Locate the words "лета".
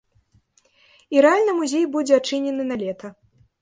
2.85-3.19